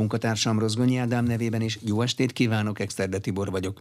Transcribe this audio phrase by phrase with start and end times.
[0.00, 3.78] Munkatársam Rozgonyi Ádám nevében is jó estét kívánok, Exterde Tibor vagyok.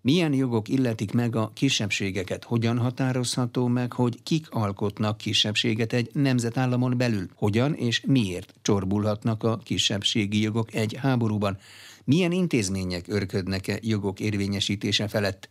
[0.00, 2.44] Milyen jogok illetik meg a kisebbségeket?
[2.44, 7.28] Hogyan határozható meg, hogy kik alkotnak kisebbséget egy nemzetállamon belül?
[7.34, 11.58] Hogyan és miért csorbulhatnak a kisebbségi jogok egy háborúban?
[12.04, 15.48] Milyen intézmények örködnek-e jogok érvényesítése felett?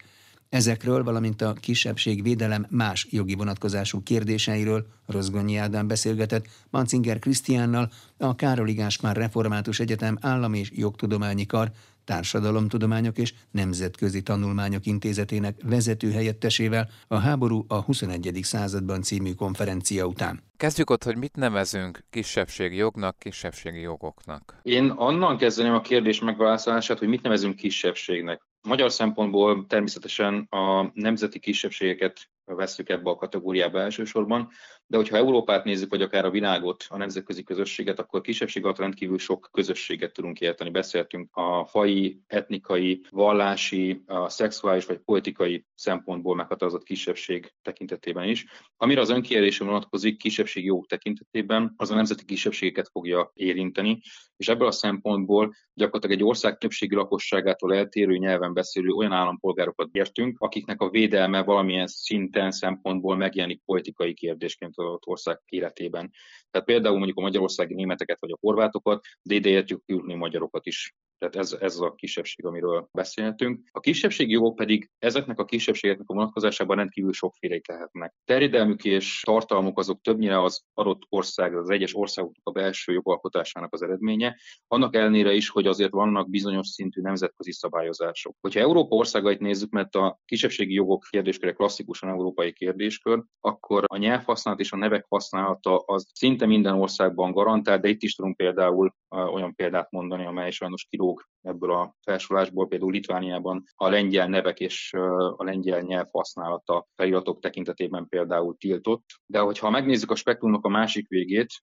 [0.54, 8.74] Ezekről, valamint a kisebbségvédelem más jogi vonatkozású kérdéseiről Rozgonyi Ádám beszélgetett Mancinger Krisztiánnal, a Károly
[8.74, 11.72] Gáspár Református Egyetem Állam és Jogtudományi Kar
[12.06, 18.40] Társadalomtudományok és Nemzetközi Tanulmányok Intézetének vezető helyettesével a Háború a 21.
[18.42, 20.44] században című konferencia után.
[20.58, 24.60] Kezdjük ott, hogy mit nevezünk kisebbségi jognak, kisebbségi jogoknak.
[24.62, 28.42] Én annan kezdeném a kérdés megválaszolását, hogy mit nevezünk kisebbségnek.
[28.68, 34.50] Magyar szempontból természetesen a nemzeti kisebbségeket veszük ebbe a kategóriába elsősorban,
[34.94, 39.18] de hogyha Európát nézzük, vagy akár a világot, a nemzetközi közösséget, akkor kisebbség alatt rendkívül
[39.18, 40.70] sok közösséget tudunk érteni.
[40.70, 48.46] Beszéltünk a fai, etnikai, vallási, a szexuális vagy politikai szempontból meghatározott kisebbség tekintetében is.
[48.78, 54.00] Amire az önkijelésre vonatkozik kisebbségi jog tekintetében, az a nemzeti kisebbségeket fogja érinteni,
[54.38, 60.40] és ebből a szempontból gyakorlatilag egy ország többségi lakosságától eltérő nyelven beszélő olyan állampolgárokat értünk,
[60.40, 66.12] akiknek a védelme valamilyen szinten szempontból megjelenik politikai kérdésként adott ország életében.
[66.52, 70.96] Tehát például mondjuk a magyarországi németeket vagy a horvátokat, de ide értjük külni magyarokat is.
[71.24, 73.70] Tehát ez, ez a kisebbség, amiről beszéltünk.
[73.72, 78.14] A kisebbségi jogok pedig ezeknek a kisebbségeknek a vonatkozásában rendkívül sokfélék lehetnek.
[78.26, 83.82] Terjedelmük és tartalmuk azok többnyire az adott ország, az egyes országoknak a belső jogalkotásának az
[83.82, 88.36] eredménye, annak ellenére is, hogy azért vannak bizonyos szintű nemzetközi szabályozások.
[88.42, 94.60] Hogyha Európa országait nézzük, mert a kisebbségi jogok kérdésköre klasszikusan európai kérdéskör, akkor a nyelvhasználat
[94.60, 99.56] és a nevek használata az szinte minden országban garantált, de itt is tudunk például olyan
[99.56, 104.94] példát mondani, amely sajnos kilóg ebből a felsorolásból, például Litvániában a lengyel nevek és
[105.38, 109.06] a lengyel nyelv használata feliratok tekintetében például tiltott.
[109.26, 111.54] De hogyha megnézzük a spektrumnak a másik végét,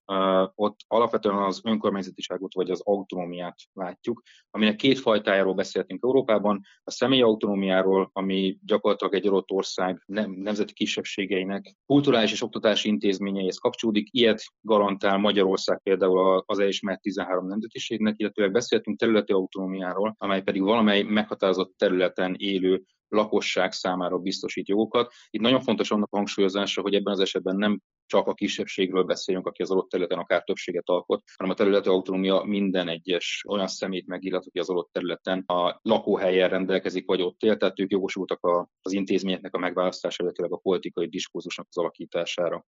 [0.55, 7.21] ott alapvetően az önkormányzatiságot vagy az autonómiát látjuk, aminek két fajtájáról beszéltünk Európában, a személyi
[7.21, 14.07] autonómiáról, ami gyakorlatilag egy adott ország nemzeti kisebbségeinek kulturális és oktatási intézményeihez kapcsolódik.
[14.11, 19.69] Ilyet garantál Magyarország például az elismert 13 nemzetiségnek, illetve beszéltünk területi autonómiáról,
[20.17, 25.13] amely pedig valamely meghatározott területen élő lakosság számára biztosít jogokat.
[25.29, 29.61] Itt nagyon fontos annak hangsúlyozása, hogy ebben az esetben nem csak a kisebbségről beszélünk, aki
[29.61, 34.45] az adott területen akár többséget alkot, hanem a területi autonómia minden egyes olyan szemét megillet,
[34.45, 38.39] aki az adott területen a lakóhelyen rendelkezik, vagy ott él, tehát ők jogosultak
[38.81, 42.65] az intézményeknek a megválasztására, illetve a politikai diskurzusnak az alakítására.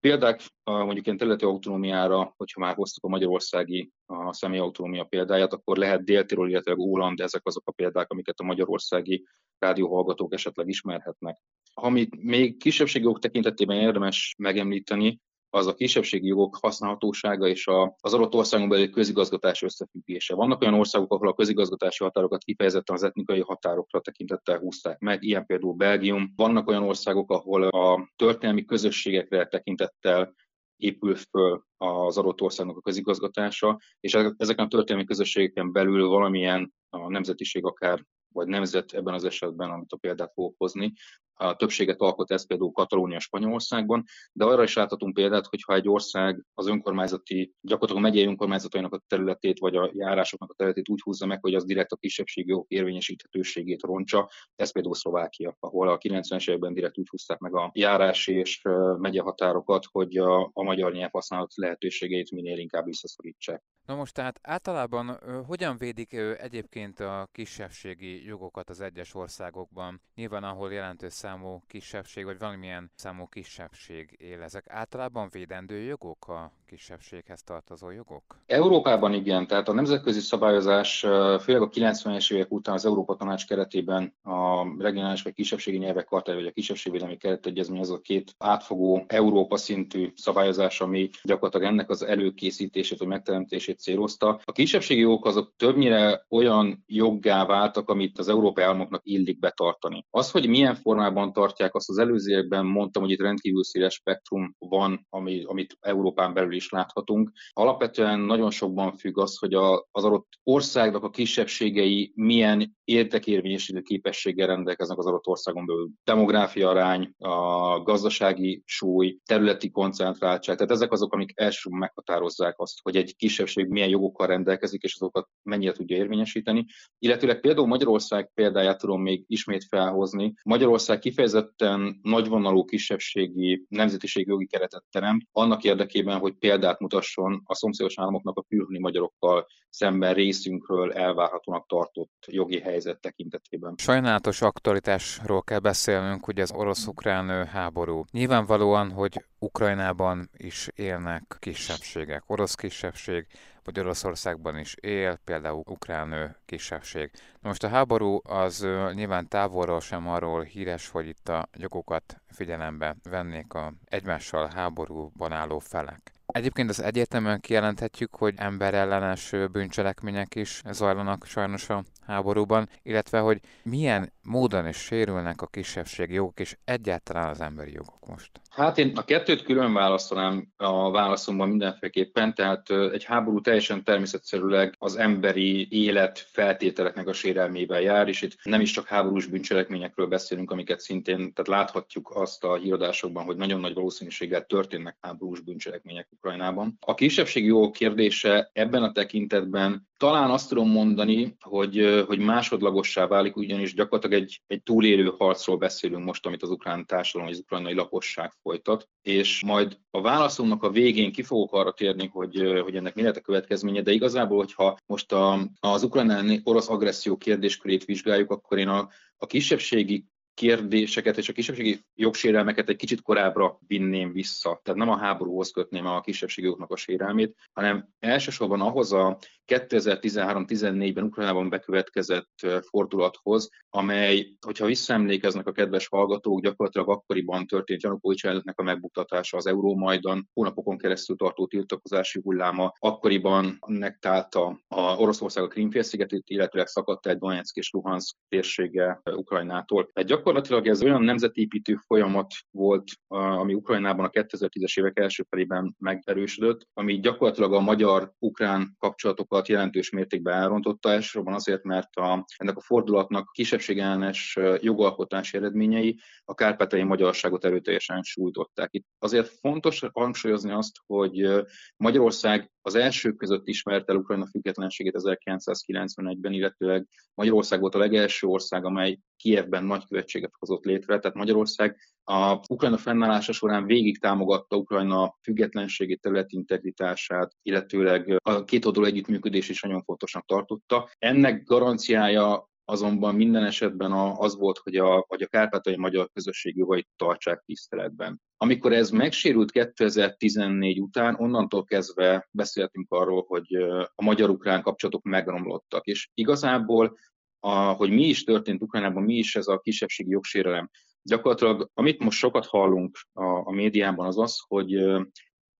[0.00, 6.04] Példák mondjuk ilyen területi autonómiára, hogyha már hoztuk a magyarországi a személyautonómia példáját, akkor lehet
[6.04, 9.26] Dél-Tirol, illetve Óland, ezek azok a példák, amiket a magyarországi
[9.58, 11.42] rádióhallgatók esetleg ismerhetnek.
[11.74, 15.20] Amit még kisebbségi jogok tekintetében érdemes megemlíteni,
[15.56, 20.34] az a kisebbségi jogok használhatósága és a, az adott országon belül közigazgatás összefüggése.
[20.34, 25.46] Vannak olyan országok, ahol a közigazgatási határokat kifejezetten az etnikai határokra tekintettel húzták meg, ilyen
[25.46, 26.32] például Belgium.
[26.36, 30.34] Vannak olyan országok, ahol a történelmi közösségekre tekintettel
[30.76, 37.08] épül föl az adott országnak a közigazgatása, és ezeken a történelmi közösségeken belül valamilyen a
[37.08, 40.92] nemzetiség akár vagy nemzet ebben az esetben, amit a példát fogok hozni,
[41.36, 46.44] a többséget alkot ez például Katalónia Spanyolországban, de arra is láthatunk példát, hogyha egy ország
[46.54, 51.26] az önkormányzati, gyakorlatilag a megyei önkormányzatainak a területét, vagy a járásoknak a területét úgy húzza
[51.26, 54.30] meg, hogy az direkt a kisebbségi jogok érvényesíthetőségét roncsa.
[54.56, 58.62] Ez például Szlovákia, ahol a 90-es években direkt úgy húzták meg a járási és
[58.98, 63.62] megye határokat, hogy a, a magyar nyelv használat lehetőségeit minél inkább visszaszorítsák.
[63.86, 70.00] Na most tehát általában hogyan védik egyébként a kisebbségi jogokat az egyes országokban?
[70.14, 74.42] Nyilván, ahol jelentős számú kisebbség, vagy valamilyen számú kisebbség él.
[74.42, 78.22] Ezek általában védendő jogok, a kisebbséghez tartozó jogok?
[78.46, 80.98] Európában igen, tehát a nemzetközi szabályozás,
[81.40, 86.38] főleg a 90-es évek után az Európa Tanács keretében a regionális vagy kisebbségi nyelvek kartája,
[86.38, 92.02] vagy a kisebbségvédelmi keretegyezmény az a két átfogó Európa szintű szabályozás, ami gyakorlatilag ennek az
[92.02, 94.40] előkészítését vagy megteremtését célozta.
[94.44, 100.04] A kisebbségi jogok azok többnyire olyan joggá váltak, amit az európai államoknak illik betartani.
[100.10, 104.54] Az, hogy milyen formában formában tartják, azt az előzőekben mondtam, hogy itt rendkívül széles spektrum
[104.58, 107.30] van, ami, amit Európán belül is láthatunk.
[107.52, 114.46] Alapvetően nagyon sokban függ az, hogy a, az adott országnak a kisebbségei milyen értekérvényesítő képességgel
[114.46, 115.90] rendelkeznek az adott országon belül.
[116.04, 122.96] Demográfia arány, a gazdasági súly, területi koncentráltság, tehát ezek azok, amik elsősorban meghatározzák azt, hogy
[122.96, 126.64] egy kisebbség milyen jogokkal rendelkezik, és azokat mennyire tudja érvényesíteni.
[126.98, 130.34] Illetőleg például Magyarország példáját tudom még ismét felhozni.
[130.44, 137.98] Magyarország kifejezetten nagyvonalú kisebbségi nemzetiségi jogi keretet teremt, annak érdekében, hogy példát mutasson a szomszédos
[137.98, 143.74] államoknak a külhoni magyarokkal szemben részünkről elvárhatónak tartott jogi helyzet tekintetében.
[143.76, 148.04] Sajnálatos aktualitásról kell beszélnünk, ugye az orosz-ukrán háború.
[148.10, 153.26] Nyilvánvalóan, hogy Ukrajnában is élnek kisebbségek, orosz kisebbség,
[153.64, 157.10] vagy Oroszországban is él, például ukrán kisebbség.
[157.40, 162.96] Na most a háború az nyilván távolról sem arról híres, hogy itt a jogokat figyelembe
[163.02, 166.15] vennék a egymással háborúban álló felek.
[166.36, 174.12] Egyébként az egyértelműen kijelenthetjük, hogy emberellenes bűncselekmények is zajlanak sajnos a háborúban, illetve hogy milyen
[174.22, 178.30] módon is sérülnek a kisebbségi jogok és egyáltalán az emberi jogok most.
[178.50, 184.96] Hát én a kettőt külön választanám a válaszomban mindenféleképpen, tehát egy háború teljesen természetszerűleg az
[184.96, 190.80] emberi élet feltételeknek a sérelmével jár, és itt nem is csak háborús bűncselekményekről beszélünk, amiket
[190.80, 196.76] szintén, tehát láthatjuk azt a híradásokban, hogy nagyon nagy valószínűséggel történnek háborús bűncselekmények Ukrajnában.
[196.80, 203.36] A kisebbségi jogok kérdése ebben a tekintetben talán azt tudom mondani, hogy, hogy másodlagossá válik,
[203.36, 208.32] ugyanis gyakorlatilag egy, egy túlélő harcról beszélünk most, amit az ukrán társadalom, az ukrajnai lakosság
[208.42, 213.00] folytat, és majd a válaszomnak a végén ki fogok arra térni, hogy, hogy ennek mi
[213.00, 218.58] lehet a következménye, de igazából, hogyha most a, az ukrán orosz agresszió kérdéskörét vizsgáljuk, akkor
[218.58, 220.04] én a, a kisebbségi
[220.36, 224.60] kérdéseket és a kisebbségi jogsérelmeket egy kicsit korábbra vinném vissza.
[224.62, 231.04] Tehát nem a háborúhoz kötném a kisebbségi jogoknak a sérelmét, hanem elsősorban ahhoz a 2013-14-ben
[231.04, 238.62] Ukrajnában bekövetkezett fordulathoz, amely, hogyha visszaemlékeznek a kedves hallgatók, gyakorlatilag akkoriban történt Janukovics elnöknek a
[238.62, 246.66] megbuktatása az Eurómajdan, hónapokon keresztül tartó tiltakozási hulláma, akkoriban nektálta a Oroszország a Krímfélszigetét, illetőleg
[246.66, 249.90] szakadt egy Donetsk és Luhansk térsége Ukrajnától.
[249.92, 256.66] Tehát gyakorlatilag ez olyan nemzetépítő folyamat volt, ami Ukrajnában a 2010-es évek első felében megerősödött,
[256.72, 263.30] ami gyakorlatilag a magyar-ukrán kapcsolatokat jelentős mértékben elrontotta, elsősorban azért, mert a, ennek a fordulatnak
[263.32, 268.68] kisebbségellenes jogalkotási eredményei a kárpátai magyarságot erőteljesen sújtották.
[268.72, 271.44] Itt azért fontos hangsúlyozni azt, hogy
[271.76, 278.64] Magyarország az elsők között ismert el Ukrajna függetlenségét 1991-ben, illetőleg Magyarország volt a legelső ország,
[278.64, 286.00] amely Kievben nagykövetséget hozott létre, tehát Magyarország a Ukrajna fennállása során végig támogatta Ukrajna függetlenségét,
[286.00, 290.88] területi integritását, illetőleg a kétoldalú együttműködés is nagyon fontosnak tartotta.
[290.98, 296.88] Ennek garanciája azonban minden esetben az volt, hogy a, hogy a kárpátai magyar közösség jogait
[296.96, 298.20] tartsák tiszteletben.
[298.36, 303.54] Amikor ez megsérült 2014 után, onnantól kezdve beszéltünk arról, hogy
[303.94, 306.98] a magyar-ukrán kapcsolatok megromlottak, és igazából
[307.40, 310.70] a, hogy mi is történt Ukrajnában, mi is ez a kisebbségi jogsérelem.
[311.02, 314.82] Gyakorlatilag, amit most sokat hallunk a, a médiában, az az, hogy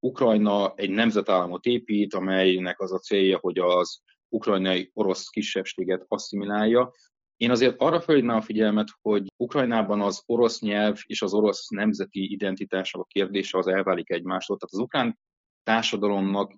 [0.01, 6.93] Ukrajna egy nemzetállamot épít, amelynek az a célja, hogy az ukrajnai orosz kisebbséget asszimilálja.
[7.37, 12.33] Én azért arra felhívnám a figyelmet, hogy Ukrajnában az orosz nyelv és az orosz nemzeti
[12.33, 14.57] identitása a kérdése az elválik egymástól.
[14.57, 15.19] Tehát az ukrán
[15.63, 16.55] társadalomnak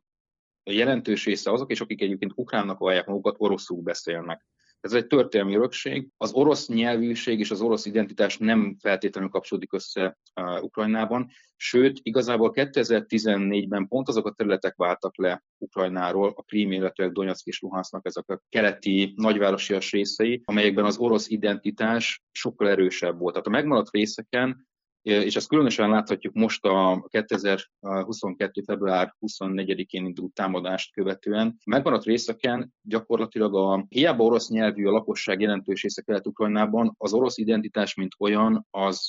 [0.62, 4.46] a jelentős része azok, és akik egyébként ukránnak vallják magukat, oroszul beszélnek.
[4.80, 6.08] Ez egy történelmi örökség.
[6.16, 10.18] Az orosz nyelvűség és az orosz identitás nem feltétlenül kapcsolódik össze
[10.60, 17.46] Ukrajnában, sőt, igazából 2014-ben pont azok a területek váltak le Ukrajnáról, a Krím, illetve Donetsk
[17.46, 23.32] és Luhansznak ezek a keleti nagyvárosias részei, amelyekben az orosz identitás sokkal erősebb volt.
[23.32, 24.67] Tehát a megmaradt részeken
[25.02, 28.62] és ezt különösen láthatjuk most a 2022.
[28.62, 31.58] február 24-én indult támadást követően.
[31.64, 37.94] Megmaradt részeken gyakorlatilag a hiába orosz nyelvű a lakosság jelentős része Kelet-Ukrajnában, az orosz identitás,
[37.94, 39.06] mint olyan, az,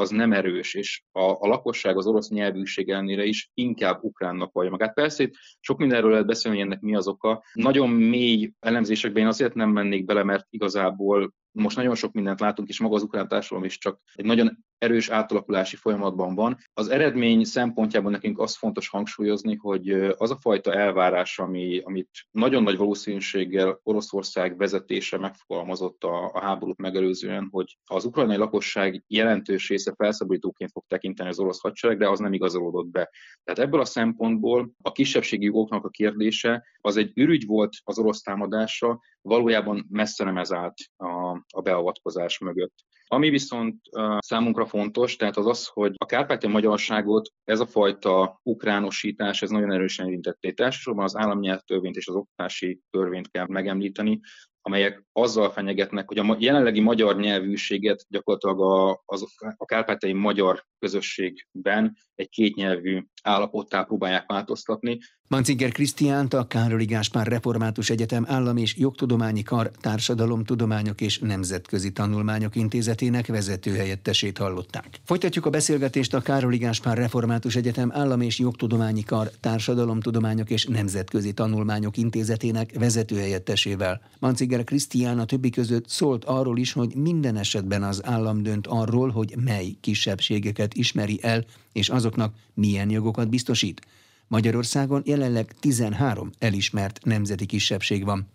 [0.00, 4.70] az nem erős, és a, a lakosság az orosz nyelvűség ellenére is inkább ukránnak vallja
[4.70, 4.94] magát.
[4.94, 7.44] Persze itt sok mindenről lehet beszélni, hogy ennek mi az oka.
[7.52, 12.68] Nagyon mély elemzésekben én azért nem mennék bele, mert igazából most nagyon sok mindent látunk,
[12.68, 16.56] és maga az ukrán társadalom is csak egy nagyon erős átalakulási folyamatban van.
[16.74, 22.62] Az eredmény szempontjából nekünk az fontos hangsúlyozni, hogy az a fajta elvárás, ami, amit nagyon
[22.62, 29.89] nagy valószínűséggel Oroszország vezetése megfogalmazott a, a háborút megelőzően, hogy az ukrajnai lakosság jelentős része
[29.96, 33.10] felszabadítóként fog tekinteni az orosz hadseregre, az nem igazolódott be.
[33.44, 38.20] Tehát ebből a szempontból a kisebbségi jogoknak a kérdése az egy ürügy volt az orosz
[38.20, 42.74] támadásra, valójában messze nem ez állt a, a beavatkozás mögött.
[43.12, 48.40] Ami viszont uh, számunkra fontos, tehát az az, hogy a kárpáti magyarságot ez a fajta
[48.42, 50.52] ukránosítás, ez nagyon erősen érintetté.
[50.56, 54.20] Elsősorban az államnyelvtörvényt és az oktatási törvényt kell megemlíteni,
[54.62, 59.24] amelyek azzal fenyegetnek, hogy a jelenlegi magyar nyelvűséget gyakorlatilag a, az,
[59.56, 64.98] a kárpátai magyar közösségben egy kétnyelvű állapottá próbálják változtatni.
[65.28, 72.56] Mancinger Krisztiánt a Károli Gáspár Református Egyetem Állam és Jogtudományi Kar Társadalomtudományok és Nemzetközi Tanulmányok
[72.56, 75.00] Intézetének vezetőhelyettesét hallották.
[75.04, 81.32] Folytatjuk a beszélgetést a Károli Gáspár Református Egyetem Állam és Jogtudományi Kar Társadalomtudományok és Nemzetközi
[81.32, 84.00] Tanulmányok Intézetének vezetőhelyettesével.
[84.18, 89.10] Mancinger Krisztián a többi között szólt arról is, hogy minden esetben az állam dönt arról,
[89.10, 93.80] hogy mely kisebbségeket ismeri el, és azoknak milyen jogokat biztosít.
[94.28, 98.28] Magyarországon jelenleg 13 elismert nemzeti kisebbség van.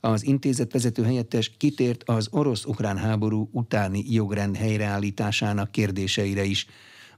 [0.00, 6.66] Az intézet vezető helyettes kitért az orosz-ukrán háború utáni jogrend helyreállításának kérdéseire is.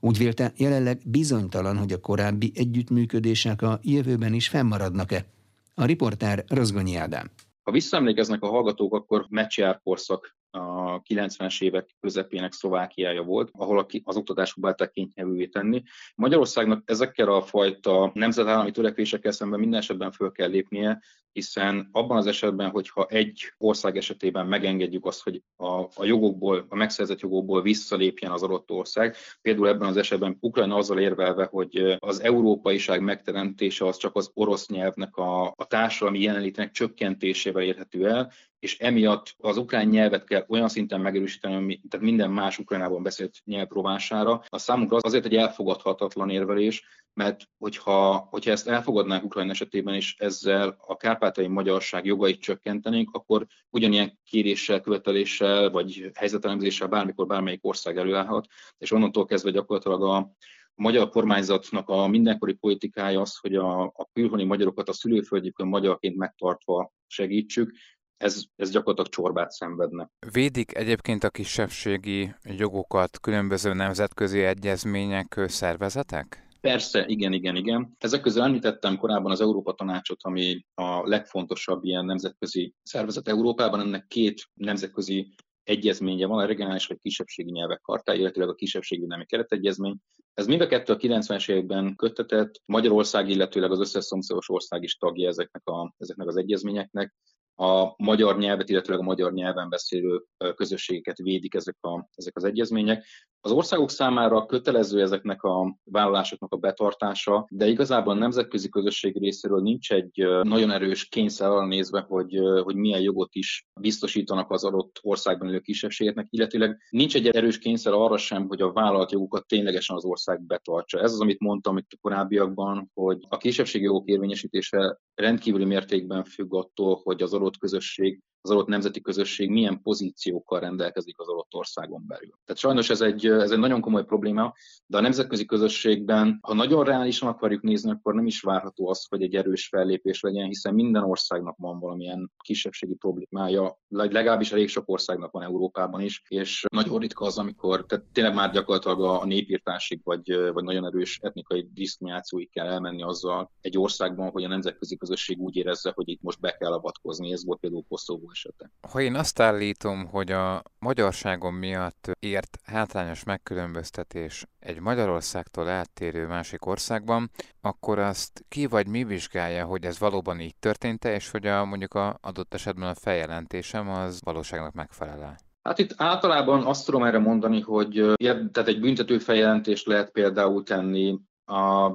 [0.01, 5.27] Úgy vélte, jelenleg bizonytalan, hogy a korábbi együttműködések a jövőben is fennmaradnak-e.
[5.75, 7.31] A riporter Rozgonyi Ádám.
[7.65, 14.17] Ha visszaemlékeznek a hallgatók, akkor Mecsiár korszak a 90-es évek közepének Szlovákiája volt, ahol az
[14.17, 15.83] oktatás próbálták kényelművé tenni.
[16.15, 21.03] Magyarországnak ezekkel a fajta nemzetállami törekvésekkel szemben minden esetben föl kell lépnie,
[21.35, 26.77] hiszen abban az esetben, hogyha egy ország esetében megengedjük azt, hogy a, a jogokból, a
[26.77, 32.23] megszerzett jogokból visszalépjen az adott ország, például ebben az esetben Ukrajna azzal érvelve, hogy az
[32.23, 38.79] európaiság megteremtése az csak az orosz nyelvnek a, a társadalmi jelenlétének csökkentésével érhető el, és
[38.79, 44.43] emiatt az ukrán nyelvet kell olyan szinten megerősíteni, tehát minden más Ukrajnában beszélt nyelv rovására.
[44.49, 50.77] A számunkra azért egy elfogadhatatlan érvelés, mert hogyha, hogyha ezt elfogadnánk Ukrajna esetében, és ezzel
[50.87, 58.47] a kárpátai magyarság jogait csökkentenénk, akkor ugyanilyen kéréssel, követeléssel vagy helyzetelemzéssel bármikor bármelyik ország előállhat,
[58.79, 64.09] és onnantól kezdve gyakorlatilag a, a magyar kormányzatnak a mindenkori politikája az, hogy a, a
[64.13, 67.73] külhoni magyarokat a szülőföldjükön magyarként megtartva segítsük,
[68.17, 70.11] ez, ez gyakorlatilag csorbát szenvedne.
[70.33, 76.44] Védik egyébként a kisebbségi jogokat különböző nemzetközi egyezmények, szervezetek?
[76.65, 77.97] Persze, igen, igen, igen.
[77.99, 83.81] Ezek közül említettem korábban az Európa Tanácsot, ami a legfontosabb ilyen nemzetközi szervezet Európában.
[83.81, 89.25] Ennek két nemzetközi egyezménye van, a regionális vagy kisebbségi nyelvek kartája, illetve a kisebbségi nemi
[89.25, 89.97] keretegyezmény.
[90.35, 94.97] Ez mind a kettő a 90-es években köttetett, Magyarország, illetőleg az összes szomszédos ország is
[94.97, 97.15] tagja ezeknek, a, ezeknek az egyezményeknek
[97.55, 103.05] a magyar nyelvet, illetve a magyar nyelven beszélő közösségeket védik ezek, a, ezek az egyezmények.
[103.45, 109.61] Az országok számára kötelező ezeknek a vállalásoknak a betartása, de igazából a nemzetközi közösség részéről
[109.61, 114.99] nincs egy nagyon erős kényszer arra nézve, hogy, hogy milyen jogot is biztosítanak az adott
[115.03, 119.97] országban élő kisebbségeknek, illetőleg nincs egy erős kényszer arra sem, hogy a vállalat jogokat ténylegesen
[119.97, 121.01] az ország betartsa.
[121.01, 127.01] Ez az, amit mondtam itt korábbiakban, hogy a kisebbségi jogok érvényesítése rendkívüli mértékben függ attól,
[127.03, 132.33] hogy az adott közösség az adott nemzeti közösség milyen pozíciókkal rendelkezik az adott országon belül.
[132.45, 134.55] Tehát sajnos ez egy, ez egy nagyon komoly probléma,
[134.87, 139.23] de a nemzetközi közösségben, ha nagyon reálisan akarjuk nézni, akkor nem is várható az, hogy
[139.23, 145.33] egy erős fellépés legyen, hiszen minden országnak van valamilyen kisebbségi problémája, legalábbis elég sok országnak
[145.33, 150.51] van Európában is, és nagyon ritka az, amikor tehát tényleg már gyakorlatilag a népírtásig, vagy,
[150.53, 155.57] vagy nagyon erős etnikai diszkriminációig kell elmenni azzal egy országban, hogy a nemzetközi közösség úgy
[155.57, 157.33] érezze, hogy itt most be kell avatkozni.
[157.33, 158.71] Ez volt például Koszovó esete.
[158.93, 166.67] Ha én azt állítom, hogy a magyarságom miatt ért hátrányos megkülönböztetés egy Magyarországtól eltérő másik
[166.67, 171.65] országban, akkor azt ki vagy mi vizsgálja, hogy ez valóban így történt-e, és hogy a,
[171.65, 177.19] mondjuk a adott esetben a feljelentésem az valóságnak megfelel Hát itt általában azt tudom erre
[177.19, 178.13] mondani, hogy
[178.53, 181.19] tehát egy büntető feljelentést lehet például tenni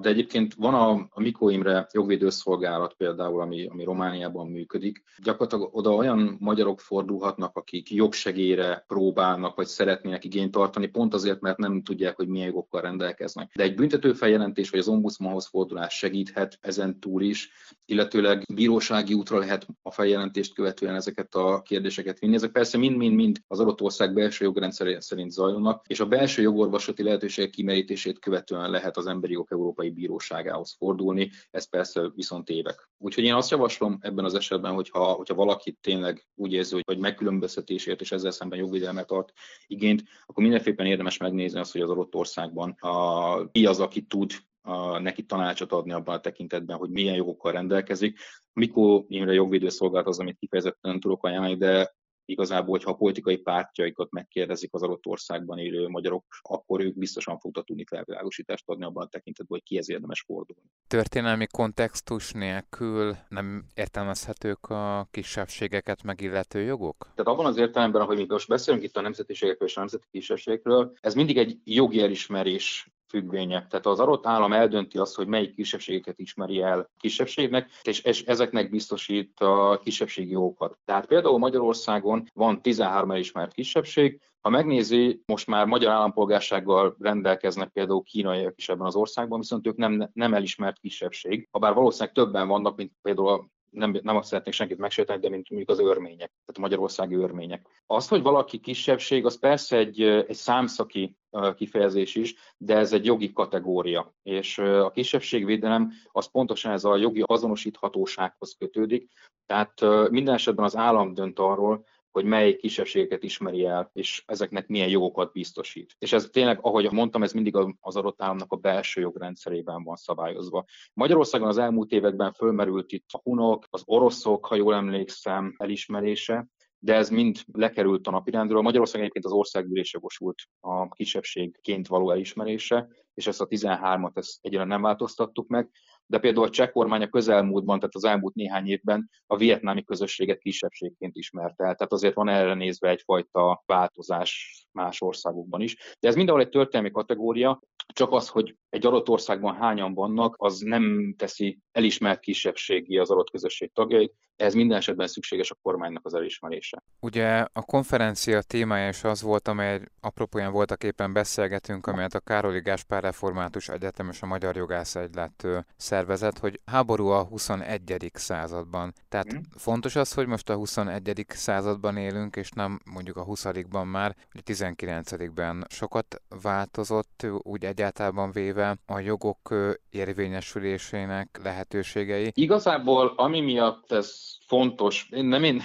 [0.02, 5.04] de egyébként van a, a Mikó Imre jogvédőszolgálat például, ami, ami Romániában működik.
[5.24, 11.58] Gyakorlatilag oda olyan magyarok fordulhatnak, akik jogsegére próbálnak, vagy szeretnének igényt tartani, pont azért, mert
[11.58, 13.52] nem tudják, hogy milyen jogokkal rendelkeznek.
[13.56, 17.52] De egy büntető feljelentés, vagy az ombudsmanhoz fordulás segíthet ezen túl is,
[17.86, 22.36] illetőleg bírósági útra lehet a feljelentést követően ezeket a kérdéseket vinni.
[22.36, 27.50] Ezek persze mind-mind-mind az adott ország belső jogrendszer szerint zajlanak, és a belső jogorvosati lehetőségek
[27.52, 32.90] kimerítését követően lehet az emberi jogok Európai Bíróságához fordulni, ez persze viszont évek.
[32.98, 38.02] Úgyhogy én azt javaslom ebben az esetben, hogyha, hogyha valaki tényleg úgy érzi, hogy, megkülönböztetésért
[38.02, 39.34] és ezzel szemben jogvédelmet tart
[39.68, 44.32] igényt, akkor mindenféppen érdemes megnézni azt, hogy az adott országban a, ki az, aki tud
[44.62, 48.20] a, neki tanácsot adni abban a tekintetben, hogy milyen jogokkal rendelkezik.
[48.54, 51.98] Mikor Imre jogvédőszolgálat az, amit kifejezetten tudok ajánlani, de
[52.30, 57.66] igazából, hogyha a politikai pártjaikat megkérdezik az adott országban élő magyarok, akkor ők biztosan fognak
[57.66, 60.70] tudni felvilágosítást adni abban a tekintetben, hogy kihez érdemes fordulni.
[60.88, 66.98] Történelmi kontextus nélkül nem értelmezhetők a kisebbségeket megillető jogok?
[67.16, 70.94] Tehát abban az értelemben, hogy mi most beszélünk itt a nemzetiségekről és a nemzeti kisebbségekről,
[71.02, 73.68] ez mindig egy jogi elismerés függvénye.
[73.70, 79.40] Tehát az adott állam eldönti azt, hogy melyik kisebbségeket ismeri el kisebbségnek, és ezeknek biztosít
[79.40, 80.78] a kisebbségi jogokat.
[80.86, 88.04] Tehát például Magyarországon van 13 elismert kisebbség, ha megnézi, most már magyar állampolgársággal rendelkeznek például
[88.04, 92.48] kínaiak is ebben az országban, viszont ők nem, nem elismert kisebbség, ha bár valószínűleg többen
[92.48, 96.58] vannak, mint például nem, nem azt szeretnék senkit megsérteni, de mint mondjuk az örmények, tehát
[96.58, 97.68] a magyarországi örmények.
[97.86, 101.18] Az, hogy valaki kisebbség, az persze egy, egy számszaki
[101.56, 104.14] kifejezés is, de ez egy jogi kategória.
[104.24, 109.12] És a kisebbségvédelem az pontosan ez a jogi azonosíthatósághoz kötődik.
[109.46, 114.90] Tehát minden esetben az állam dönt arról, hogy mely kisebbségeket ismeri el, és ezeknek milyen
[114.90, 115.96] jogokat biztosít.
[116.00, 120.66] És ez tényleg, ahogy mondtam, ez mindig az adott államnak a belső jogrendszerében van szabályozva.
[120.94, 126.48] Magyarországon az elmúlt években fölmerült itt a hunok, az oroszok, ha jól emlékszem, elismerése,
[126.82, 128.62] de ez mind lekerült a napirendről.
[128.62, 134.64] Magyarországon egyébként az országgyűlés jogosult a kisebbségként való elismerése, és ezt a 13-at ezt egyre
[134.64, 135.70] nem változtattuk meg
[136.10, 140.40] de például a cseh kormány a közelmúltban, tehát az elmúlt néhány évben a vietnámi közösséget
[140.40, 141.76] kisebbségként ismerte el.
[141.76, 145.76] Tehát azért van erre nézve egyfajta változás más országokban is.
[146.00, 147.62] De ez mindenhol egy történelmi kategória,
[147.94, 153.30] csak az, hogy egy adott országban hányan vannak, az nem teszi elismert kisebbségi az adott
[153.30, 156.84] közösség tagjait, ehhez minden esetben szükséges a kormánynak az elismerése.
[157.00, 162.60] Ugye a konferencia témája is az volt, amely apropóján voltak éppen beszélgetünk, amelyet a Károli
[162.60, 165.48] Gáspár Református Egyetem és a Magyar Jogász Egylet
[165.78, 168.12] szervezet, hogy háború a 21.
[168.14, 168.94] században.
[169.10, 169.40] Tehát mm.
[169.56, 171.26] fontos az, hogy most a 21.
[171.28, 178.32] században élünk, és nem mondjuk a 20-ban már, hogy a 19-ben sokat változott, úgy egyáltalán
[178.32, 179.56] véve a jogok
[179.90, 182.32] érvényesülésének lehetőségei.
[182.34, 185.62] Igazából ami miatt ez fontos, én nem én,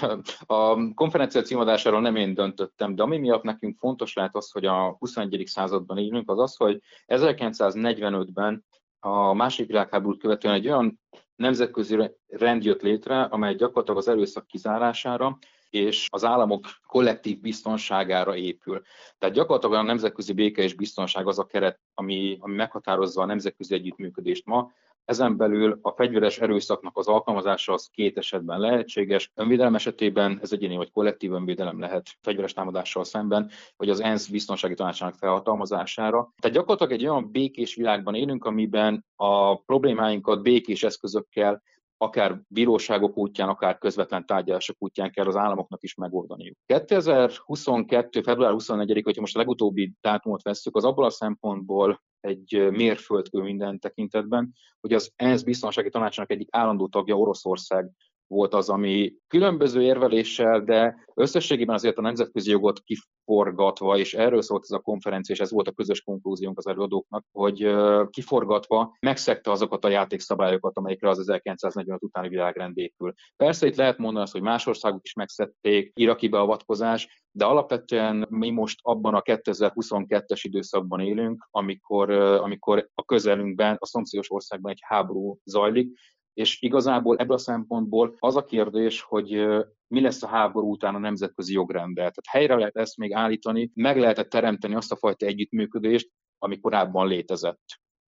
[0.47, 4.97] a konferencia címadásáról nem én döntöttem, de ami miatt nekünk fontos lehet az, hogy a
[4.99, 5.43] 21.
[5.47, 8.65] században élünk, az az, hogy 1945-ben
[9.01, 11.01] a második világháborút követően egy olyan
[11.37, 15.39] nemzetközi rend jött létre, amely gyakorlatilag az erőszak kizárására
[15.75, 18.83] és az államok kollektív biztonságára épül.
[19.19, 23.75] Tehát gyakorlatilag a nemzetközi béke és biztonság az a keret, ami, ami meghatározza a nemzetközi
[23.75, 24.71] együttműködést ma.
[25.05, 29.31] Ezen belül a fegyveres erőszaknak az alkalmazása az két esetben lehetséges.
[29.35, 34.75] Önvédelem esetében ez egyéni vagy kollektív önvédelem lehet fegyveres támadással szemben, vagy az ENSZ biztonsági
[34.75, 36.33] tanácsának felhatalmazására.
[36.41, 41.63] Tehát gyakorlatilag egy olyan békés világban élünk, amiben a problémáinkat békés eszközökkel
[41.97, 46.57] akár bíróságok útján, akár közvetlen tárgyalások útján kell az államoknak is megoldaniuk.
[46.67, 48.23] 2022.
[48.23, 53.79] február 24 hogyha most a legutóbbi dátumot veszük, az abból a szempontból egy mérföldkő minden
[53.79, 57.91] tekintetben, hogy az ENSZ biztonsági tanácsának egyik állandó tagja Oroszország
[58.35, 64.63] volt az, ami különböző érveléssel, de összességében azért a nemzetközi jogot kiforgatva, és erről szólt
[64.63, 67.75] ez a konferencia, és ez volt a közös konklúziónk az előadóknak, hogy
[68.11, 73.13] kiforgatva megszegte azokat a játékszabályokat, amelyekre az 1945 utáni világrend épül.
[73.37, 78.51] Persze itt lehet mondani azt, hogy más országok is megszedték, iraki beavatkozás, de alapvetően mi
[78.51, 85.39] most abban a 2022-es időszakban élünk, amikor, amikor a közelünkben, a szomszédos országban egy háború
[85.45, 85.99] zajlik,
[86.35, 89.47] és igazából ebből a szempontból az a kérdés, hogy
[89.87, 91.95] mi lesz a háború után a nemzetközi jogrendel.
[92.11, 97.09] Tehát helyre lehet ezt még állítani, meg lehetett teremteni azt a fajta együttműködést, ami korábban
[97.09, 97.63] létezett.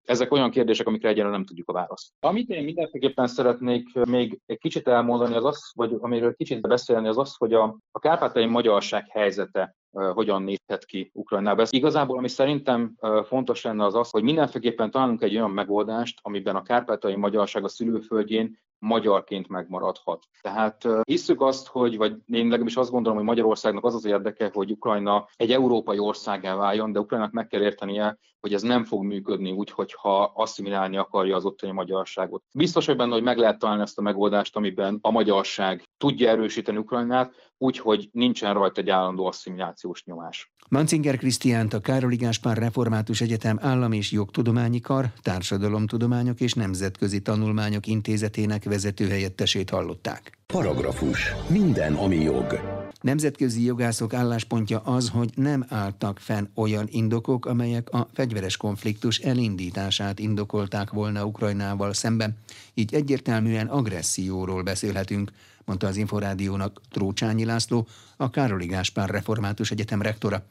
[0.04, 2.12] Ezek olyan kérdések, amikre egyelőre nem tudjuk a választ.
[2.20, 7.18] Amit én mindenképpen szeretnék még egy kicsit elmondani, az az, vagy amiről kicsit beszélni, az
[7.18, 11.66] az, hogy a, a kárpátai magyarság helyzete hogyan nézhet ki Ukrajnában.
[11.70, 16.62] Igazából, ami szerintem fontos lenne az az, hogy mindenféleképpen találunk egy olyan megoldást, amiben a
[16.62, 20.24] kárpátai magyarság a szülőföldjén magyarként megmaradhat.
[20.40, 24.70] Tehát hisszük azt, hogy, vagy én legalábbis azt gondolom, hogy Magyarországnak az az érdeke, hogy
[24.70, 29.52] Ukrajna egy európai országá váljon, de Ukrajnak meg kell értenie, hogy ez nem fog működni
[29.52, 32.42] úgy, hogyha asszimilálni akarja az ottani magyarságot.
[32.54, 36.78] Biztos, hogy benne, hogy meg lehet találni ezt a megoldást, amiben a magyarság tudja erősíteni
[36.78, 40.52] Ukrajnát, úgy, hogy nincsen rajta egy állandó asszimilációs nyomás.
[40.68, 47.86] Mancinger Krisztiánt a Károli Gáspár Református Egyetem Állam és Jogtudományi Kar, Társadalomtudományok és Nemzetközi Tanulmányok
[47.86, 50.38] Intézetének vezetőhelyettesét hallották.
[50.46, 51.34] Paragrafus.
[51.48, 52.60] Minden, ami jog.
[53.04, 60.18] Nemzetközi jogászok álláspontja az, hogy nem álltak fenn olyan indokok, amelyek a fegyveres konfliktus elindítását
[60.18, 62.36] indokolták volna Ukrajnával szemben.
[62.74, 65.32] Így egyértelműen agresszióról beszélhetünk,
[65.64, 67.86] mondta az Inforádiónak Trócsányi László,
[68.16, 70.44] a Károli Gáspár Református Egyetem rektora.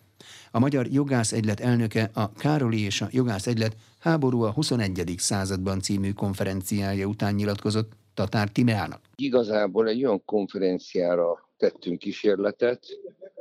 [0.52, 5.14] A Magyar Jogász Egylet elnöke a Károli és a Jogász Egylet háború a 21.
[5.18, 9.02] században című konferenciája után nyilatkozott Tatár Timeának.
[9.16, 12.86] Igazából egy olyan konferenciára tettünk kísérletet,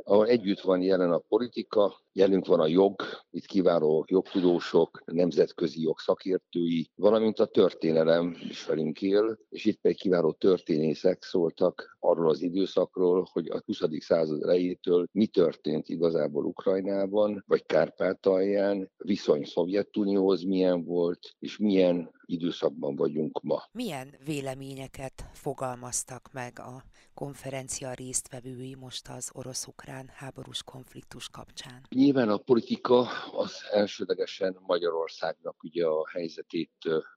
[0.05, 6.90] ahol együtt van jelen a politika, Jelünk van a jog, itt kiváló jogtudósok, nemzetközi jogszakértői,
[6.94, 13.29] valamint a történelem is velünk él, és itt pedig kiváló történészek szóltak arról az időszakról,
[13.33, 13.81] hogy a 20.
[13.98, 22.96] század elejétől mi történt igazából Ukrajnában, vagy Kárpátalján, viszony Szovjetunióhoz milyen volt, és milyen időszakban
[22.96, 23.62] vagyunk ma.
[23.72, 26.83] Milyen véleményeket fogalmaztak meg a
[27.14, 31.87] konferencia résztvevői most az orosz-ukrán háborús konfliktus kapcsán?
[32.03, 36.73] Nyilván a politika az elsődlegesen Magyarországnak ugye a helyzetét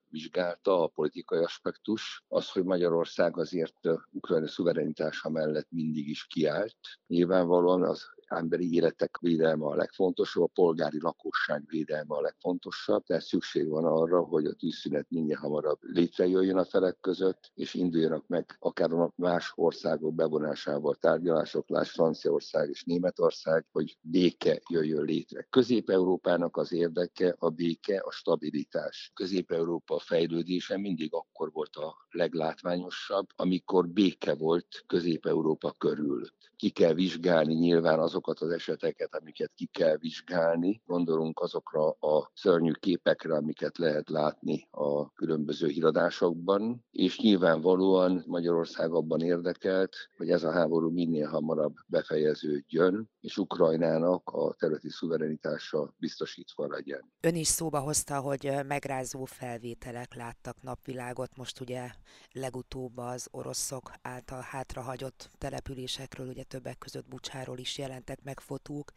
[0.10, 3.80] vizsgálta a politikai aspektus, az, hogy Magyarország azért
[4.12, 6.78] Ukrajna szuverenitása mellett mindig is kiállt.
[7.08, 13.70] Nyilvánvalóan az emberi életek védelme a legfontosabb, a polgári lakosság védelme a legfontosabb, tehát szükség
[13.70, 18.92] van arra, hogy a tűzszünet minél hamarabb létrejöjjön a felek között, és induljanak meg akár
[18.92, 25.48] a más országok bevonásával tárgyalások, láss Franciaország és Németország, hogy béke jöjjön létre.
[25.50, 29.12] Közép-Európának az érdeke a béke, a stabilitás.
[29.14, 36.28] Közép-Európa fejlődése mindig akkor volt a leglátványosabb, amikor béke volt Közép-Európa körül.
[36.56, 40.82] Ki kell vizsgálni nyilván az azokat az eseteket, amiket ki kell vizsgálni.
[40.86, 49.22] Gondolunk azokra a szörnyű képekre, amiket lehet látni a különböző híradásokban, és nyilvánvalóan Magyarország abban
[49.22, 57.12] érdekelt, hogy ez a háború minél hamarabb befejeződjön, és Ukrajnának a területi szuverenitása biztosítva legyen.
[57.20, 61.90] Ön is szóba hozta, hogy megrázó felvételek láttak napvilágot, most ugye
[62.32, 68.92] legutóbb az oroszok által hátrahagyott településekről, ugye többek között Bucsáról is jelent jelentek meg fotók,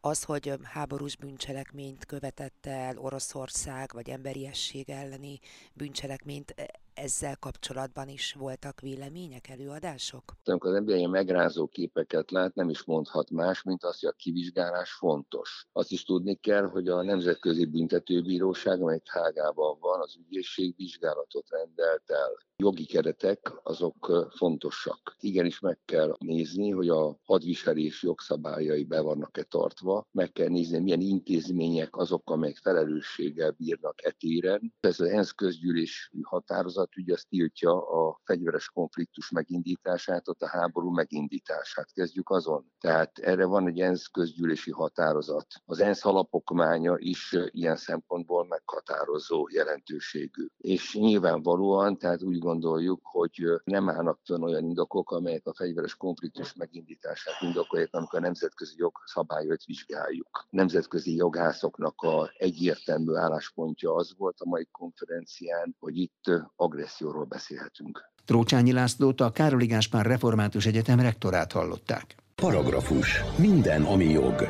[0.00, 5.38] az, hogy háborús bűncselekményt követett el Oroszország, vagy emberiesség elleni
[5.72, 6.54] bűncselekményt,
[6.94, 10.22] ezzel kapcsolatban is voltak vélemények, előadások?
[10.44, 14.16] Amikor az ember ilyen megrázó képeket lát, nem is mondhat más, mint azt, hogy a
[14.16, 15.66] kivizsgálás fontos.
[15.72, 22.10] Azt is tudni kell, hogy a Nemzetközi Büntetőbíróság, amely Hágában van, az ügyészség vizsgálatot rendelt
[22.10, 22.32] el.
[22.56, 25.16] Jogi keretek azok fontosak.
[25.20, 31.00] Igenis meg kell nézni, hogy a hadviselés jogszabályai be vannak-e tartva, meg kell nézni, milyen
[31.00, 34.74] intézmények azok, amelyek felelősséggel bírnak etéren.
[34.80, 40.48] Ez az ENSZ közgyűlési határozat határozat ugye azt tiltja a fegyveres konfliktus megindítását, ott a
[40.48, 41.92] háború megindítását.
[41.92, 42.72] Kezdjük azon.
[42.80, 45.46] Tehát erre van egy ENSZ közgyűlési határozat.
[45.64, 50.46] Az ENSZ alapokmánya is ilyen szempontból meghatározó jelentőségű.
[50.56, 56.54] És nyilvánvalóan, tehát úgy gondoljuk, hogy nem állnak fönn olyan indokok, amelyek a fegyveres konfliktus
[56.54, 60.46] megindítását indokolják, amikor a nemzetközi jogszabályot vizsgáljuk.
[60.50, 66.30] Nemzetközi jogászoknak a egyértelmű álláspontja az volt a mai konferencián, hogy itt
[66.74, 68.10] agresszióról beszélhetünk.
[68.24, 72.14] Trócsányi Lászlót a Károli Gáspár Református Egyetem rektorát hallották.
[72.34, 73.20] Paragrafus.
[73.38, 74.48] Minden, ami jog.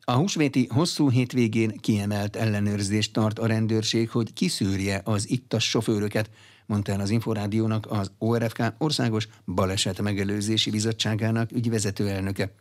[0.00, 6.30] A húsvéti hosszú hétvégén kiemelt ellenőrzést tart a rendőrség, hogy kiszűrje az ittas sofőröket,
[6.66, 12.52] mondta el az Inforádiónak az ORFK Országos Baleset Megelőzési Bizottságának ügyvezető elnöke.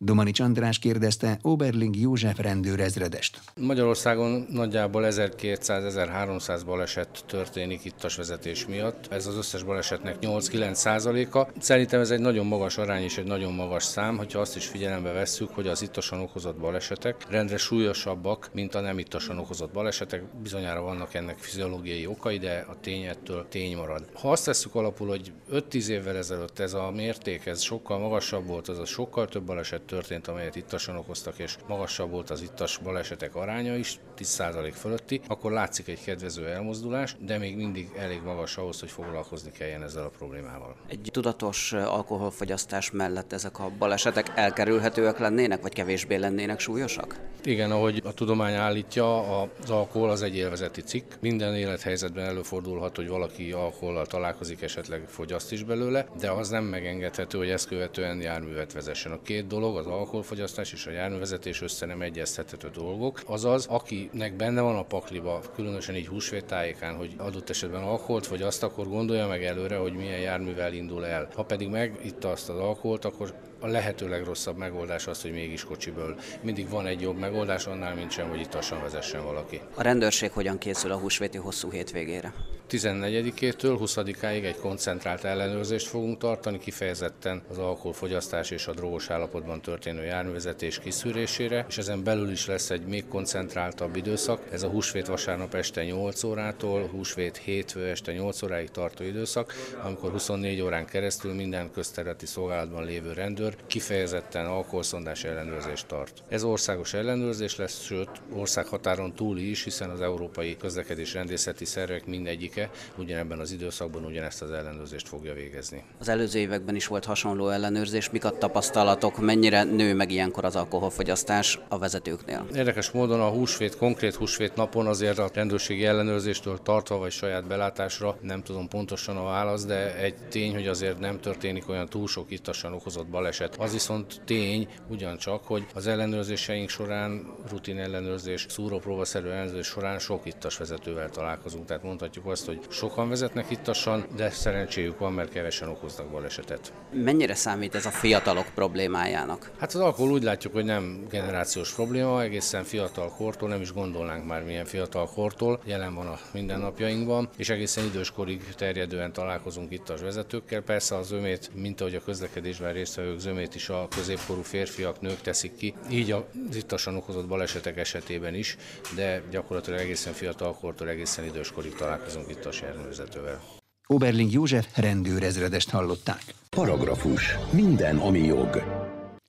[0.00, 3.40] Domanics András kérdezte Oberling József rendőrezredest.
[3.60, 9.12] Magyarországon nagyjából 1200-1300 baleset történik itt a vezetés miatt.
[9.12, 11.48] Ez az összes balesetnek 8-9 százaléka.
[11.58, 15.12] Szerintem ez egy nagyon magas arány és egy nagyon magas szám, hogyha azt is figyelembe
[15.12, 20.22] vesszük, hogy az ittasan okozott balesetek rendre súlyosabbak, mint a nem ittasan okozott balesetek.
[20.42, 24.08] Bizonyára vannak ennek fiziológiai okai, de a tény ettől tény marad.
[24.12, 28.68] Ha azt tesszük alapul, hogy 5-10 évvel ezelőtt ez a mérték, ez sokkal magasabb volt,
[28.68, 33.34] az a sokkal több baleset történt, amelyet ittasan okoztak, és magasabb volt az ittas balesetek
[33.34, 38.80] aránya is, 10% fölötti, akkor látszik egy kedvező elmozdulás, de még mindig elég magas ahhoz,
[38.80, 40.76] hogy foglalkozni kelljen ezzel a problémával.
[40.88, 47.20] Egy tudatos alkoholfogyasztás mellett ezek a balesetek elkerülhetőek lennének, vagy kevésbé lennének súlyosak?
[47.44, 51.12] Igen, ahogy a tudomány állítja, az alkohol az egy élvezeti cikk.
[51.20, 57.38] Minden élethelyzetben előfordulhat, hogy valaki alkohollal találkozik, esetleg fogyaszt is belőle, de az nem megengedhető,
[57.38, 59.12] hogy ezt követően járművet vezessen.
[59.12, 63.22] A két dolog, az alkoholfogyasztás és a járművezetés össze nem egyeztethető dolgok.
[63.26, 68.88] Azaz, akinek benne van a pakliba, különösen így húsvétájékán, hogy adott esetben alkoholt fogyaszt, akkor
[68.88, 71.28] gondolja meg előre, hogy milyen járművel indul el.
[71.34, 75.64] Ha pedig meg itt azt az alkoholt, akkor a lehető legrosszabb megoldás az, hogy mégis
[75.64, 76.18] kocsiből.
[76.40, 79.60] Mindig van egy jobb megoldás annál, mint sem, hogy ittasan vezessen valaki.
[79.74, 82.32] A rendőrség hogyan készül a húsvéti hosszú hétvégére?
[82.70, 90.04] 14-től 20-áig egy koncentrált ellenőrzést fogunk tartani, kifejezetten az alkoholfogyasztás és a drogos állapotban történő
[90.04, 94.42] járművezetés kiszűrésére, és ezen belül is lesz egy még koncentráltabb időszak.
[94.52, 100.10] Ez a húsvét vasárnap este 8 órától, húsvét hétfő este 8 óráig tartó időszak, amikor
[100.10, 106.22] 24 órán keresztül minden közterületi szolgálatban lévő rendőr kifejezetten alkoholszondás ellenőrzést tart.
[106.28, 112.48] Ez országos ellenőrzés lesz, sőt országhatáron túli is, hiszen az európai közlekedés rendészeti szervek mindegyik
[112.48, 115.84] értéke ugyanebben az időszakban ugyanezt az ellenőrzést fogja végezni.
[115.98, 118.10] Az előző években is volt hasonló ellenőrzés.
[118.10, 122.46] Mik a tapasztalatok, mennyire nő meg ilyenkor az alkoholfogyasztás a vezetőknél?
[122.54, 128.16] Érdekes módon a húsvét, konkrét húsvét napon azért a rendőrségi ellenőrzéstől tartva vagy saját belátásra
[128.20, 132.30] nem tudom pontosan a válasz, de egy tény, hogy azért nem történik olyan túl sok
[132.30, 133.37] ittasan okozott baleset.
[133.58, 140.56] Az viszont tény ugyancsak, hogy az ellenőrzéseink során, rutin ellenőrzés, szúrópróbaszerű ellenőrzés során sok ittas
[140.56, 141.66] vezetővel találkozunk.
[141.66, 146.72] Tehát mondhatjuk azt, hogy sokan vezetnek ittasan, de szerencséjük van, mert kevesen okoznak balesetet.
[146.92, 149.50] Mennyire számít ez a fiatalok problémájának?
[149.58, 154.26] Hát az alkohol úgy látjuk, hogy nem generációs probléma, egészen fiatal kortól, nem is gondolnánk
[154.26, 160.60] már milyen fiatal kortól, jelen van a mindennapjainkban, és egészen időskorig terjedően találkozunk ittas vezetőkkel.
[160.62, 165.56] Persze az ömét, mint ahogy a közlekedésben résztvevők zömét is a középkorú férfiak, nők teszik
[165.56, 168.56] ki, így az ittasan okozott balesetek esetében is,
[168.94, 173.40] de gyakorlatilag egészen fiatal kortól egészen időskorig találkozunk itt járművezetővel.
[173.86, 176.22] Oberling József rendőrezredest hallották.
[176.50, 177.36] Paragrafus.
[177.52, 178.77] Minden, ami jog.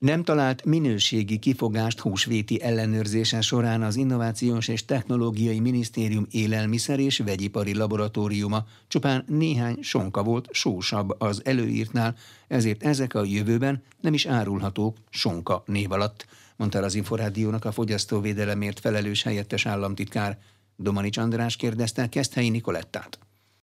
[0.00, 7.74] Nem talált minőségi kifogást húsvéti ellenőrzése során az Innovációs és Technológiai Minisztérium élelmiszer és vegyipari
[7.74, 8.64] laboratóriuma.
[8.88, 12.16] Csupán néhány sonka volt sósabb az előírtnál,
[12.48, 18.80] ezért ezek a jövőben nem is árulhatók sonka név alatt, mondta az Inforádiónak a fogyasztóvédelemért
[18.80, 20.38] felelős helyettes államtitkár.
[20.76, 23.18] Domanics András kérdezte Keszthelyi Nikolettát.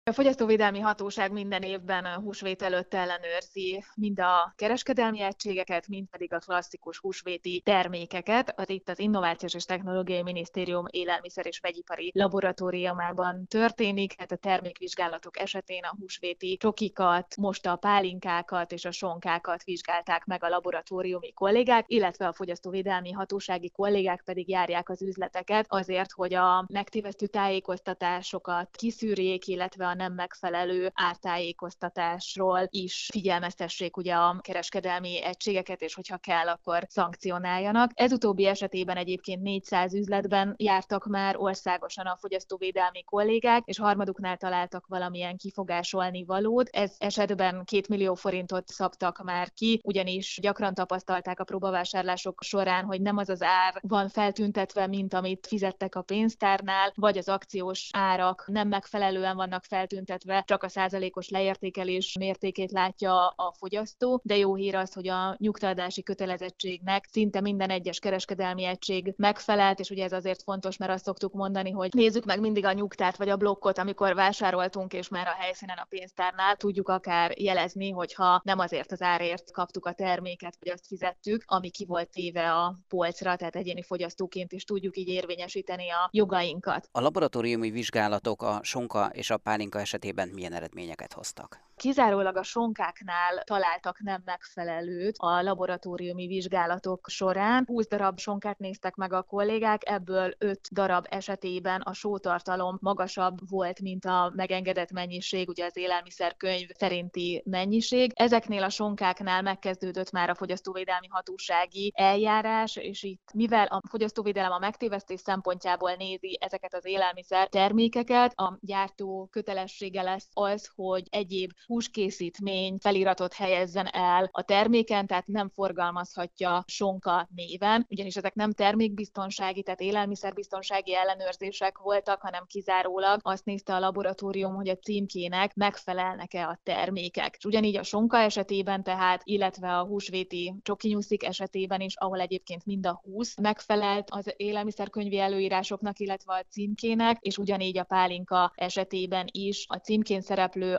[0.07, 6.33] A Fogyasztóvédelmi Hatóság minden évben a húsvét előtt ellenőrzi mind a kereskedelmi egységeket, mind pedig
[6.33, 8.53] a klasszikus húsvéti termékeket.
[8.57, 14.15] Az itt az Innovációs és Technológiai Minisztérium élelmiszer és vegyipari laboratóriumában történik.
[14.19, 20.45] Hát a termékvizsgálatok esetén a húsvéti csokikat, most a pálinkákat és a sonkákat vizsgálták meg
[20.45, 26.65] a laboratóriumi kollégák, illetve a Fogyasztóvédelmi Hatósági kollégák pedig járják az üzleteket azért, hogy a
[26.69, 35.95] megtévesztő tájékoztatásokat kiszűrjék, illetve a nem megfelelő ártájékoztatásról is figyelmeztessék ugye a kereskedelmi egységeket, és
[35.95, 37.91] hogyha kell, akkor szankcionáljanak.
[37.95, 44.87] Ez utóbbi esetében egyébként 400 üzletben jártak már országosan a fogyasztóvédelmi kollégák, és harmaduknál találtak
[44.87, 46.69] valamilyen kifogásolni valót.
[46.69, 53.01] Ez esetben 2 millió forintot szabtak már ki, ugyanis gyakran tapasztalták a próbavásárlások során, hogy
[53.01, 58.45] nem az az ár van feltüntetve, mint amit fizettek a pénztárnál, vagy az akciós árak
[58.47, 64.55] nem megfelelően vannak fel feltüntetve, csak a százalékos leértékelés mértékét látja a fogyasztó, de jó
[64.55, 70.13] hír az, hogy a nyugtatási kötelezettségnek szinte minden egyes kereskedelmi egység megfelelt, és ugye ez
[70.13, 73.79] azért fontos, mert azt szoktuk mondani, hogy nézzük meg mindig a nyugtát vagy a blokkot,
[73.79, 79.03] amikor vásároltunk, és már a helyszínen a pénztárnál tudjuk akár jelezni, hogyha nem azért az
[79.03, 83.83] árért kaptuk a terméket, vagy azt fizettük, ami ki volt téve a polcra, tehát egyéni
[83.83, 86.89] fogyasztóként is tudjuk így érvényesíteni a jogainkat.
[86.93, 91.61] A laboratóriumi vizsgálatok a sonka és a pálinka pálinka esetében milyen eredményeket hoztak?
[91.77, 97.65] Kizárólag a sonkáknál találtak nem megfelelőt a laboratóriumi vizsgálatok során.
[97.67, 103.81] 20 darab sonkát néztek meg a kollégák, ebből 5 darab esetében a sótartalom magasabb volt,
[103.81, 108.13] mint a megengedett mennyiség, ugye az élelmiszerkönyv szerinti mennyiség.
[108.15, 114.59] Ezeknél a sonkáknál megkezdődött már a fogyasztóvédelmi hatósági eljárás, és itt mivel a fogyasztóvédelem a
[114.59, 122.77] megtévesztés szempontjából nézi ezeket az élelmiszer termékeket, a gyártó kötelessége lesz az, hogy egyéb húskészítmény
[122.81, 129.81] feliratot helyezzen el a terméken, tehát nem forgalmazhatja sonka néven, ugyanis ezek nem termékbiztonsági, tehát
[129.81, 137.35] élelmiszerbiztonsági ellenőrzések voltak, hanem kizárólag azt nézte a laboratórium, hogy a címkének megfelelnek-e a termékek.
[137.39, 142.87] És ugyanígy a sonka esetében tehát, illetve a húsvéti csokinyuszik esetében is, ahol egyébként mind
[142.87, 149.65] a húsz megfelelt az élelmiszerkönyvi előírásoknak, illetve a címkének, és ugyanígy a pálinka esetében is
[149.69, 150.77] a címkén szereplő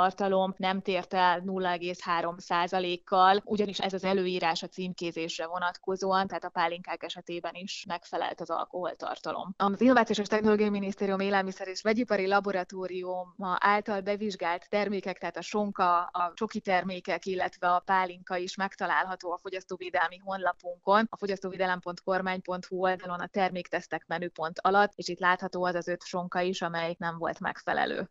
[0.00, 7.02] alkoholtartalom nem tért el 0,3%-kal, ugyanis ez az előírás a címkézésre vonatkozóan, tehát a pálinkák
[7.02, 9.54] esetében is megfelelt az alkoholtartalom.
[9.56, 16.02] Az Innovációs és Technológiai Minisztérium Élelmiszer és Vegyipari Laboratórium által bevizsgált termékek, tehát a sonka,
[16.02, 23.26] a csoki termékek, illetve a pálinka is megtalálható a fogyasztóvédelmi honlapunkon, a fogyasztóvédelem.kormány.hu oldalon a
[23.26, 28.08] terméktesztek menüpont alatt, és itt látható az az öt sonka is, amely nem volt megfelelő.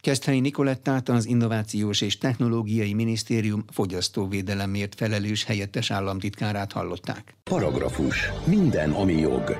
[0.00, 7.34] Keszthelyi Nikolettát az Innovációs és Technológiai Minisztérium fogyasztóvédelemért felelős helyettes államtitkárát hallották.
[7.42, 8.30] Paragrafus.
[8.46, 9.56] Minden, ami jog.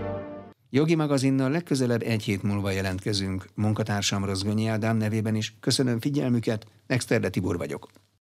[0.70, 3.46] Jogi magazinnal legközelebb egy hét múlva jelentkezünk.
[3.54, 7.88] Munkatársam Rozgonyi Ádám nevében is köszönöm figyelmüket, Exterde Tibor vagyok.